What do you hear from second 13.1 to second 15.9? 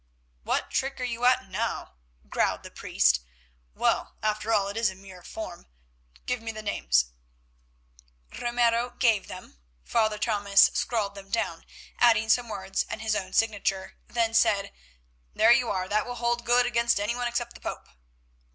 own signature, then said, "There you are,